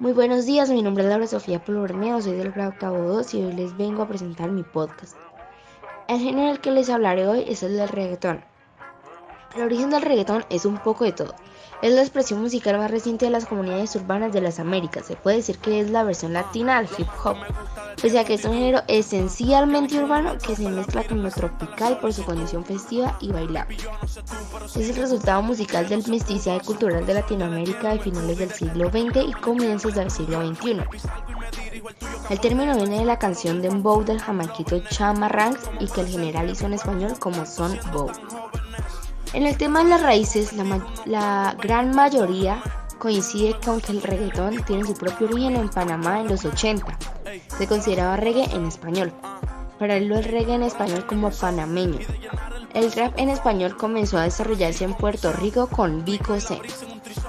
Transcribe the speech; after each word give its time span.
Muy 0.00 0.12
buenos 0.12 0.44
días, 0.44 0.70
mi 0.70 0.82
nombre 0.82 1.04
es 1.04 1.08
Laura 1.08 1.28
Sofía 1.28 1.64
Polorneo, 1.64 2.20
soy 2.20 2.32
del 2.32 2.50
grado 2.50 2.74
Cabo 2.80 2.98
2 2.98 3.32
y 3.34 3.44
hoy 3.44 3.52
les 3.52 3.76
vengo 3.76 4.02
a 4.02 4.08
presentar 4.08 4.50
mi 4.50 4.64
podcast. 4.64 5.16
El 6.08 6.18
género 6.18 6.48
del 6.48 6.60
que 6.60 6.72
les 6.72 6.90
hablaré 6.90 7.28
hoy 7.28 7.44
es 7.46 7.62
el 7.62 7.76
del 7.76 7.88
reggaetón. 7.88 8.44
El 9.56 9.62
origen 9.62 9.90
del 9.90 10.02
reggaetón 10.02 10.44
es 10.50 10.64
un 10.64 10.78
poco 10.78 11.04
de 11.04 11.12
todo. 11.12 11.34
Es 11.80 11.92
la 11.92 12.00
expresión 12.00 12.40
musical 12.40 12.78
más 12.78 12.90
reciente 12.90 13.26
de 13.26 13.30
las 13.30 13.46
comunidades 13.46 13.94
urbanas 13.94 14.32
de 14.32 14.40
las 14.40 14.58
Américas. 14.58 15.06
Se 15.06 15.16
puede 15.16 15.36
decir 15.36 15.58
que 15.58 15.80
es 15.80 15.90
la 15.90 16.02
versión 16.02 16.32
latina 16.32 16.78
al 16.78 16.88
hip 16.98 17.06
hop, 17.22 17.36
pese 18.00 18.18
a 18.18 18.24
que 18.24 18.34
es 18.34 18.44
un 18.44 18.54
género 18.54 18.82
esencialmente 18.88 20.02
urbano 20.02 20.36
que 20.38 20.56
se 20.56 20.68
mezcla 20.68 21.04
con 21.04 21.22
lo 21.22 21.30
tropical 21.30 21.98
por 22.00 22.12
su 22.12 22.24
condición 22.24 22.64
festiva 22.64 23.16
y 23.20 23.30
bailable. 23.30 23.76
Es 24.74 24.88
el 24.88 24.96
resultado 24.96 25.42
musical 25.42 25.88
del 25.88 26.08
mestizaje 26.08 26.60
cultural 26.60 27.06
de 27.06 27.14
Latinoamérica 27.14 27.90
de 27.90 28.00
finales 28.00 28.38
del 28.38 28.50
siglo 28.50 28.88
XX 28.88 29.28
y 29.28 29.32
comienzos 29.34 29.94
del 29.94 30.10
siglo 30.10 30.44
XXI. 30.46 30.82
El 32.30 32.40
término 32.40 32.74
viene 32.76 33.00
de 33.00 33.04
la 33.04 33.18
canción 33.18 33.60
de 33.60 33.68
Bow 33.68 34.02
del 34.04 34.20
jamaquito 34.20 34.80
Chama 34.88 35.28
Ranks 35.28 35.70
y 35.80 35.86
que 35.86 36.00
el 36.00 36.08
general 36.08 36.50
hizo 36.50 36.66
en 36.66 36.72
español 36.72 37.18
como 37.18 37.44
Son 37.44 37.78
Bow. 37.92 38.10
En 39.34 39.46
el 39.46 39.56
tema 39.56 39.82
de 39.82 39.90
las 39.90 40.00
raíces, 40.00 40.52
la, 41.06 41.56
gran 41.60 41.90
mayoría 41.90 42.62
coincide 42.98 43.56
con 43.64 43.80
que 43.80 43.90
el 43.90 44.00
reggaetón 44.00 44.62
tiene 44.64 44.84
su 44.84 44.94
propio 44.94 45.26
origen 45.26 45.56
en 45.56 45.68
Panamá 45.68 46.20
en 46.20 46.28
los 46.28 46.44
80. 46.44 46.96
Se 47.58 47.66
consideraba 47.66 48.16
reggae 48.16 48.44
en 48.54 48.66
español. 48.66 49.12
Paralelo 49.80 50.18
el 50.18 50.24
reggae 50.24 50.54
en 50.54 50.62
español 50.62 51.04
como 51.06 51.32
panameño. 51.32 51.98
El 52.74 52.92
rap 52.92 53.18
en 53.18 53.28
español 53.28 53.76
comenzó 53.76 54.18
a 54.18 54.22
desarrollarse 54.22 54.84
en 54.84 54.94
Puerto 54.94 55.32
Rico 55.32 55.66
con 55.66 56.04
Vico 56.04 56.38
C, 56.38 56.60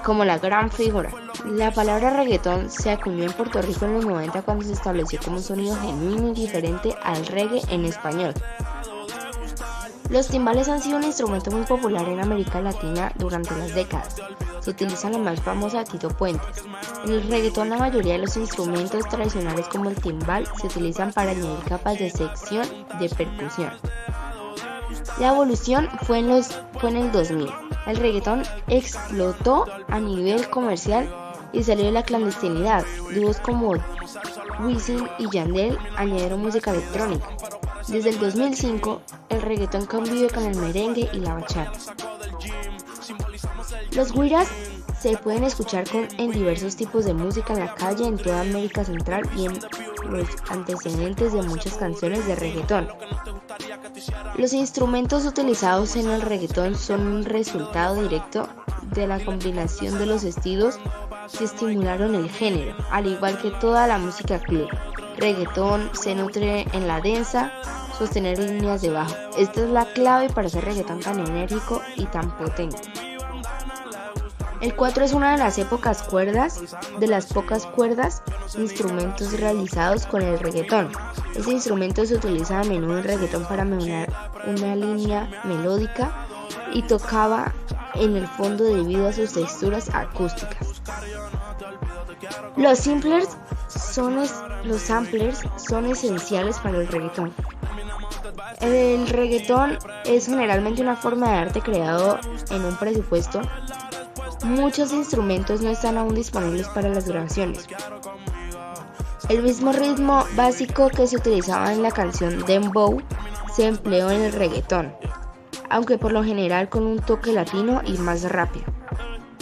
como 0.04 0.24
la 0.24 0.38
gran 0.38 0.70
figura. 0.70 1.10
La 1.44 1.72
palabra 1.72 2.10
reggaetón 2.10 2.70
se 2.70 2.92
acuñó 2.92 3.24
en 3.24 3.32
Puerto 3.32 3.60
Rico 3.62 3.84
en 3.84 3.94
los 3.94 4.06
90 4.06 4.42
cuando 4.42 4.64
se 4.64 4.74
estableció 4.74 5.18
como 5.24 5.38
un 5.38 5.42
sonido 5.42 5.76
genuino 5.76 6.28
y 6.28 6.34
diferente 6.34 6.94
al 7.02 7.26
reggae 7.26 7.62
en 7.68 7.84
español. 7.84 8.32
Los 10.08 10.28
timbales 10.28 10.68
han 10.68 10.80
sido 10.80 10.98
un 10.98 11.04
instrumento 11.04 11.50
muy 11.50 11.64
popular 11.64 12.08
en 12.08 12.20
América 12.20 12.60
Latina 12.60 13.12
durante 13.16 13.56
las 13.56 13.74
décadas. 13.74 14.16
Se 14.60 14.70
utiliza 14.70 15.10
la 15.10 15.18
más 15.18 15.40
famosa 15.40 15.84
Tito 15.84 16.08
Puentes. 16.08 16.64
En 17.04 17.12
el 17.12 17.28
reggaetón 17.28 17.70
la 17.70 17.76
mayoría 17.76 18.14
de 18.14 18.20
los 18.20 18.36
instrumentos 18.36 19.08
tradicionales 19.08 19.66
como 19.66 19.90
el 19.90 19.96
timbal 19.96 20.46
se 20.60 20.68
utilizan 20.68 21.12
para 21.12 21.32
añadir 21.32 21.58
capas 21.68 21.98
de 21.98 22.10
sección 22.10 22.66
de 23.00 23.08
percusión. 23.08 23.72
La 25.18 25.28
evolución 25.28 25.88
fue 26.02 26.20
en, 26.20 26.28
los, 26.28 26.48
fue 26.78 26.90
en 26.90 26.96
el 26.96 27.12
2000. 27.12 27.48
El 27.86 27.96
reggaetón 27.96 28.42
explotó 28.68 29.64
a 29.88 29.98
nivel 29.98 30.48
comercial 30.50 31.08
y 31.52 31.62
salió 31.62 31.86
de 31.86 31.92
la 31.92 32.02
clandestinidad. 32.02 32.84
Dúos 33.14 33.38
como 33.38 33.74
Wisin 34.60 35.08
y 35.18 35.30
Yandel 35.30 35.78
añadieron 35.96 36.42
música 36.42 36.70
electrónica. 36.70 37.26
Desde 37.88 38.10
el 38.10 38.18
2005, 38.18 39.02
el 39.28 39.42
reggaetón 39.42 39.86
convive 39.86 40.28
con 40.28 40.44
el 40.44 40.56
merengue 40.56 41.08
y 41.12 41.20
la 41.20 41.34
bachata. 41.34 41.72
Los 43.92 44.12
guiras 44.12 44.48
se 45.00 45.16
pueden 45.16 45.44
escuchar 45.44 45.84
en 45.92 46.32
diversos 46.32 46.74
tipos 46.74 47.04
de 47.04 47.14
música 47.14 47.52
en 47.52 47.60
la 47.60 47.74
calle 47.74 48.06
en 48.06 48.18
toda 48.18 48.40
América 48.40 48.84
Central 48.84 49.22
y 49.36 49.46
en 49.46 49.52
los 50.10 50.28
antecedentes 50.48 51.32
de 51.32 51.42
muchas 51.42 51.74
canciones 51.74 52.26
de 52.26 52.34
reggaetón. 52.34 52.88
Los 54.36 54.52
instrumentos 54.52 55.24
utilizados 55.24 55.94
en 55.94 56.10
el 56.10 56.22
reggaetón 56.22 56.76
son 56.76 57.06
un 57.06 57.24
resultado 57.24 58.02
directo 58.02 58.48
de 58.94 59.06
la 59.06 59.24
combinación 59.24 59.96
de 59.98 60.06
los 60.06 60.24
estilos 60.24 60.78
que 61.38 61.44
estimularon 61.44 62.16
el 62.16 62.30
género, 62.30 62.76
al 62.90 63.06
igual 63.06 63.38
que 63.38 63.50
toda 63.52 63.86
la 63.86 63.98
música 63.98 64.40
club 64.40 64.68
reggaetón 65.16 65.90
se 65.94 66.14
nutre 66.14 66.66
en 66.72 66.86
la 66.86 67.00
densa, 67.00 67.52
sostener 67.98 68.38
líneas 68.38 68.82
de 68.82 68.90
bajo. 68.90 69.14
Esta 69.38 69.62
es 69.62 69.70
la 69.70 69.84
clave 69.86 70.28
para 70.30 70.48
hacer 70.48 70.64
reggaetón 70.64 71.00
tan 71.00 71.20
enérgico 71.20 71.82
y 71.96 72.04
tan 72.06 72.30
potente. 72.36 72.76
El 74.60 74.74
4 74.74 75.04
es 75.04 75.12
una 75.12 75.32
de 75.32 75.38
las 75.38 75.58
épocas 75.58 76.02
cuerdas, 76.02 76.62
de 76.98 77.06
las 77.06 77.26
pocas 77.26 77.66
cuerdas, 77.66 78.22
instrumentos 78.56 79.38
realizados 79.38 80.06
con 80.06 80.22
el 80.22 80.38
reggaetón. 80.38 80.90
Este 81.34 81.52
instrumento 81.52 82.06
se 82.06 82.14
utiliza 82.14 82.60
a 82.60 82.64
menudo 82.64 82.98
en 82.98 83.04
reggaetón 83.04 83.44
para 83.44 83.64
mejorar 83.64 84.10
una 84.46 84.74
línea 84.74 85.28
melódica 85.44 86.10
y 86.72 86.82
tocaba 86.82 87.52
en 87.94 88.16
el 88.16 88.26
fondo 88.26 88.64
debido 88.64 89.08
a 89.08 89.12
sus 89.12 89.32
texturas 89.34 89.90
acústicas. 89.94 90.82
Los 92.56 92.78
simplers 92.78 93.36
son 93.68 94.16
los 94.64 94.80
samplers 94.80 95.40
son 95.56 95.86
esenciales 95.86 96.58
para 96.58 96.78
el 96.78 96.88
reggaetón. 96.88 97.32
El 98.60 99.08
reggaetón 99.08 99.78
es 100.04 100.26
generalmente 100.26 100.82
una 100.82 100.96
forma 100.96 101.30
de 101.30 101.36
arte 101.36 101.60
creado 101.60 102.18
en 102.50 102.64
un 102.64 102.76
presupuesto. 102.76 103.40
Muchos 104.44 104.92
instrumentos 104.92 105.60
no 105.60 105.70
están 105.70 105.98
aún 105.98 106.14
disponibles 106.14 106.68
para 106.68 106.88
las 106.88 107.08
grabaciones. 107.08 107.66
El 109.28 109.42
mismo 109.42 109.72
ritmo 109.72 110.24
básico 110.34 110.88
que 110.88 111.06
se 111.06 111.16
utilizaba 111.16 111.72
en 111.72 111.82
la 111.82 111.90
canción 111.90 112.44
Dembow 112.44 113.02
se 113.54 113.66
empleó 113.66 114.10
en 114.10 114.22
el 114.22 114.32
reggaetón, 114.32 114.94
aunque 115.68 115.98
por 115.98 116.12
lo 116.12 116.22
general 116.22 116.68
con 116.68 116.86
un 116.86 116.98
toque 117.00 117.32
latino 117.32 117.80
y 117.84 117.98
más 117.98 118.22
rápido. 118.30 118.66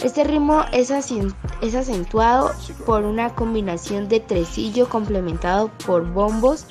Este 0.03 0.23
ritmo 0.23 0.65
es, 0.71 0.91
acentuado 0.91 2.51
por 2.85 3.03
una 3.03 3.33
combinación 3.33 4.07
de 4.07 4.19
tresillo 4.19 4.87
complementado 4.89 5.71
por 5.85 6.05
bombos 6.11 6.67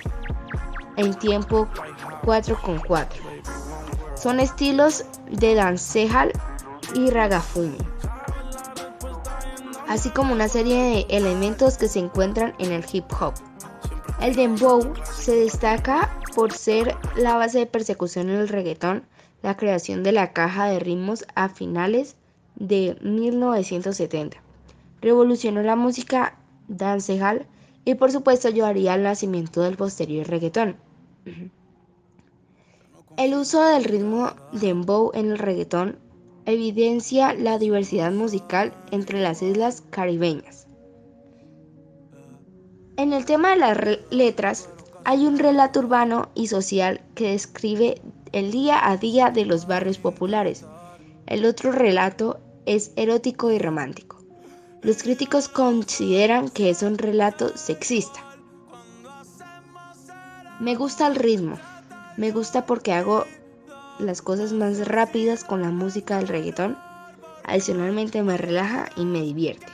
en 0.96 1.14
tiempo 1.14 1.68
4 2.24 2.60
con 2.62 2.78
4. 2.78 3.22
Son 4.16 4.40
estilos 4.40 5.04
de 5.30 5.54
dancehall 5.54 6.32
y 6.94 7.10
ragamuffin, 7.10 7.76
así 9.88 10.10
como 10.10 10.32
una 10.32 10.48
serie 10.48 10.76
de 10.76 11.16
elementos 11.16 11.76
que 11.76 11.88
se 11.88 11.98
encuentran 11.98 12.54
en 12.58 12.72
el 12.72 12.84
hip 12.90 13.04
hop. 13.20 13.34
El 14.20 14.34
dembow 14.34 14.94
se 15.04 15.36
destaca 15.36 16.10
por 16.34 16.52
ser 16.52 16.96
la 17.16 17.36
base 17.36 17.58
de 17.58 17.66
persecución 17.66 18.30
en 18.30 18.36
el 18.36 18.48
reggaetón, 18.48 19.04
la 19.42 19.56
creación 19.56 20.02
de 20.02 20.12
la 20.12 20.32
caja 20.32 20.66
de 20.66 20.78
ritmos 20.78 21.26
a 21.34 21.48
finales 21.48 22.16
de 22.54 22.96
1970. 23.02 24.38
Revolucionó 25.02 25.62
la 25.62 25.76
música 25.76 26.38
dancehall 26.68 27.46
y 27.84 27.96
por 27.96 28.10
supuesto 28.10 28.48
llevaría 28.48 28.94
al 28.94 29.02
nacimiento 29.02 29.60
del 29.60 29.76
posterior 29.76 30.26
reggaetón. 30.26 30.76
El 33.16 33.34
uso 33.34 33.62
del 33.62 33.84
ritmo 33.84 34.32
dembow 34.50 35.12
en 35.14 35.30
el 35.30 35.38
reggaetón 35.38 35.98
evidencia 36.47 37.32
la 37.32 37.58
diversidad 37.58 38.10
musical 38.10 38.75
entre 38.91 39.20
las 39.20 39.41
islas 39.41 39.84
caribeñas. 39.91 40.66
En 42.97 43.12
el 43.12 43.24
tema 43.24 43.50
de 43.50 43.56
las 43.56 43.78
letras, 44.10 44.69
hay 45.04 45.26
un 45.26 45.38
relato 45.38 45.78
urbano 45.78 46.28
y 46.34 46.48
social 46.48 47.03
que 47.14 47.30
describe 47.30 48.00
el 48.32 48.50
día 48.50 48.91
a 48.91 48.97
día 48.97 49.30
de 49.30 49.44
los 49.44 49.69
barrios 49.69 49.98
populares. 49.98 50.64
El 51.26 51.44
otro 51.44 51.70
relato 51.70 52.41
es 52.66 52.91
erótico 52.97 53.53
y 53.53 53.58
romántico. 53.58 54.19
Los 54.82 55.04
críticos 55.04 55.48
consideran 55.48 56.48
que 56.48 56.69
es 56.69 56.82
un 56.82 56.98
relato 56.98 57.56
sexista. 57.56 58.20
Me 60.58 60.74
gusta 60.74 61.06
el 61.06 61.14
ritmo. 61.14 61.58
Me 62.16 62.30
gusta 62.30 62.64
porque 62.64 62.92
hago 62.92 63.25
las 63.98 64.22
cosas 64.22 64.52
más 64.52 64.86
rápidas 64.86 65.44
con 65.44 65.62
la 65.62 65.70
música 65.70 66.19
del 66.19 66.28
reggaetón. 66.28 66.78
Adicionalmente 67.44 68.22
me 68.22 68.36
relaja 68.36 68.88
y 68.97 69.04
me 69.04 69.20
divierte. 69.20 69.66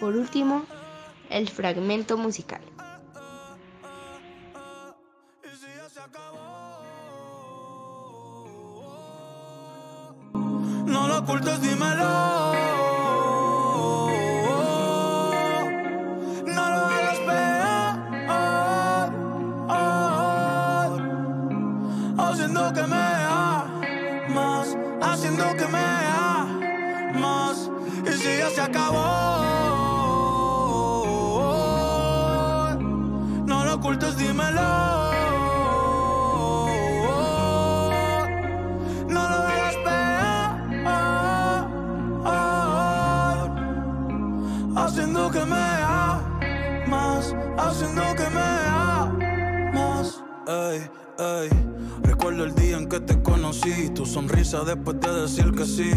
Por 0.00 0.16
último, 0.16 0.64
el 1.28 1.48
fragmento 1.48 2.16
musical. 2.16 2.60
No 10.86 11.06
lo 11.06 11.18
ocultes, 11.18 11.60
dímelo. 11.60 12.17
diciendo 25.28 25.54
que 25.58 25.66
me 25.66 25.78
amas 27.14 27.70
y 28.06 28.12
si 28.12 28.38
ya 28.38 28.50
se 28.50 28.60
acabó. 28.62 28.98
No 33.44 33.64
lo 33.64 33.74
ocultes, 33.74 34.16
dímelo. 34.16 34.60
No 39.08 39.28
lo 39.28 39.48
espero. 39.68 39.98
haciendo 44.76 45.30
que 45.30 45.44
me 45.44 45.66
amas, 46.86 47.34
haciendo 47.58 48.02
que 48.16 48.30
me 48.30 48.48
amas. 48.70 50.22
Ey. 50.46 51.07
Recuerdo 52.02 52.44
el 52.44 52.54
día 52.54 52.76
en 52.76 52.88
que 52.88 53.00
te 53.00 53.20
conocí, 53.20 53.90
tu 53.90 54.06
sonrisa 54.06 54.62
después 54.62 55.00
de 55.00 55.22
decir 55.22 55.50
que 55.50 55.64
sí. 55.64 55.90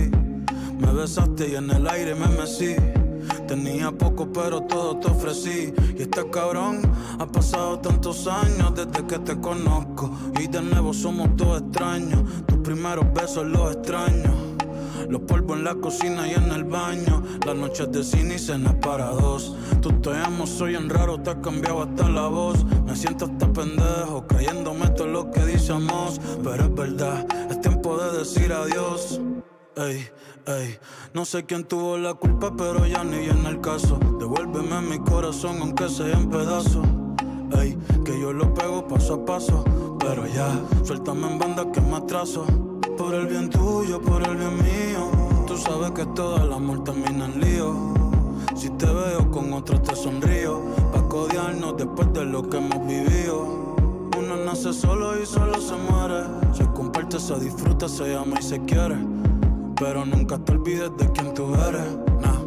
Me 0.80 0.92
besaste 0.92 1.50
y 1.50 1.56
en 1.56 1.70
el 1.70 1.88
aire 1.88 2.16
me 2.16 2.28
mecí. 2.28 2.76
Tenía 3.48 3.92
poco, 3.92 4.34
pero 4.34 4.62
todo 4.62 4.98
te 4.98 5.12
ofrecí. 5.12 5.76
Y 5.96 6.02
este 6.02 6.28
cabrón 6.32 6.82
ha 7.20 7.28
pasado 7.28 7.78
tantos 7.78 8.26
años 8.26 8.74
desde 8.74 9.06
que 9.06 9.20
te 9.20 9.40
conozco. 9.40 10.12
Y 10.40 10.48
de 10.48 10.64
nuevo 10.64 10.92
somos 10.92 11.36
todos 11.36 11.62
extraños. 11.62 12.24
Tus 12.48 12.58
primeros 12.58 13.06
besos 13.14 13.46
los 13.46 13.76
extraños. 13.76 14.51
Los 15.10 15.22
polvos 15.22 15.58
en 15.58 15.64
la 15.64 15.76
cocina 15.76 16.28
y 16.28 16.34
en 16.34 16.52
el 16.52 16.64
baño. 16.64 17.24
Las 17.46 17.56
noches 17.56 17.92
de 17.92 18.04
cine 18.04 18.36
y 18.36 18.40
cenas 18.40 18.76
para 18.76 19.10
dos. 19.10 19.56
Tú 19.82 19.92
te 20.02 20.12
amo, 20.12 20.46
soy 20.46 20.76
en 20.76 20.90
raro, 20.90 21.20
te 21.20 21.32
has 21.32 21.38
cambiado 21.38 21.84
hasta 21.84 22.10
la 22.10 22.28
voz. 22.28 22.64
Me 22.86 22.96
siento 22.96 23.26
hasta 23.26 23.52
pendejo, 23.52 24.26
creyéndome 24.28 24.88
todo 24.90 25.08
lo 25.08 25.32
que 25.32 25.42
decíamos. 25.42 26.20
Pero 26.44 26.66
es 26.66 26.76
verdad, 26.76 27.26
es 27.50 27.62
tiempo 27.62 27.98
de 27.98 28.20
decir 28.20 28.52
adiós. 28.54 29.20
Ey, 29.78 30.06
ey, 30.48 30.78
no 31.14 31.24
sé 31.24 31.46
quién 31.46 31.64
tuvo 31.64 31.98
la 31.98 32.14
culpa, 32.14 32.54
pero 32.58 32.86
ya 32.86 33.04
ni 33.06 33.26
en 33.30 33.46
el 33.46 33.62
caso. 33.62 33.98
Devuélveme 34.20 34.82
mi 34.82 35.00
corazón, 35.00 35.58
aunque 35.62 35.88
sea 35.88 36.12
en 36.12 36.30
pedazos. 36.30 36.86
Ey, 37.58 37.78
que 38.04 38.20
yo 38.20 38.34
lo 38.34 38.54
pego 38.54 38.86
paso 38.88 39.14
a 39.14 39.26
paso. 39.26 39.64
Pero 40.00 40.28
ya, 40.28 40.60
suéltame 40.84 41.32
en 41.32 41.40
banda 41.40 41.72
que 41.72 41.80
me 41.80 41.96
atraso. 41.96 42.46
Por 42.98 43.14
el 43.14 43.28
bien 43.28 43.50
tuyo, 43.50 44.02
por 44.02 44.22
el 44.28 44.36
bien 44.36 44.56
mío. 44.58 44.91
Que 45.96 46.06
todo 46.06 46.38
el 46.38 46.54
amor 46.54 46.86
termina 46.86 47.26
en 47.26 47.42
lío. 47.42 47.76
Si 48.56 48.70
te 48.70 48.86
veo 48.86 49.30
con 49.30 49.52
otro 49.54 49.80
te 49.82 49.94
sonrío. 49.94 50.62
Pa' 50.94 51.08
codiarnos 51.10 51.76
después 51.78 52.14
de 52.14 52.24
lo 52.24 52.50
que 52.50 52.58
hemos 52.58 52.88
vivido. 52.88 53.76
Uno 54.18 54.38
nace 54.38 54.72
solo 54.72 55.22
y 55.22 55.26
solo 55.26 55.60
se 55.60 55.76
muere. 55.76 56.24
Se 56.54 56.66
comparte, 56.74 57.20
se 57.20 57.38
disfruta, 57.40 57.90
se 57.90 58.16
ama 58.16 58.38
y 58.40 58.44
se 58.44 58.64
quiere. 58.64 58.96
Pero 59.76 60.06
nunca 60.06 60.38
te 60.40 60.54
olvides 60.54 60.92
de 60.98 61.12
quién 61.12 61.34
tú 61.34 61.54
eres. 61.56 61.98
Nah, 62.22 62.40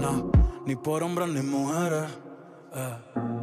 nah, 0.00 0.22
ni 0.64 0.76
por 0.76 1.02
hombres 1.02 1.28
ni 1.28 1.42
mujeres. 1.42 2.04
Eh. 2.74 3.33